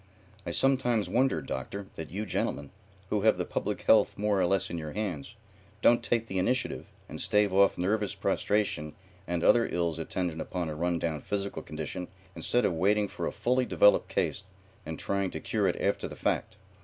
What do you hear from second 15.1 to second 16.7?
to cure it after the fact.